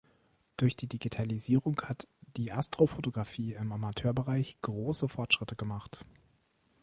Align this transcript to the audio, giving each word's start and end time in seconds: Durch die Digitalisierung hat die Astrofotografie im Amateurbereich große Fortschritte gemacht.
Durch 0.57 0.75
die 0.75 0.87
Digitalisierung 0.87 1.79
hat 1.83 2.07
die 2.35 2.51
Astrofotografie 2.51 3.53
im 3.53 3.71
Amateurbereich 3.71 4.57
große 4.63 5.07
Fortschritte 5.07 5.55
gemacht. 5.55 6.03